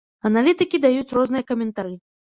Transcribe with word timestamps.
Аналітыкі 0.29 0.81
даюць 0.87 1.13
розныя 1.19 1.47
каментары. 1.53 1.95